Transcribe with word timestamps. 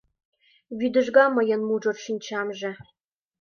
Вӱдыжга 0.77 1.25
мыйын 1.35 1.61
мужыр 1.67 1.97
шинчамже 2.05 2.71